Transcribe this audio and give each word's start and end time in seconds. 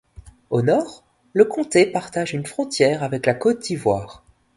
Au 0.49 0.63
nord, 0.63 1.03
le 1.31 1.45
comté 1.45 1.85
partage 1.85 2.33
une 2.33 2.47
frontière 2.47 3.03
avec 3.03 3.27
la 3.27 3.35
Côte 3.35 3.59
d'Ivoire. 3.61 4.23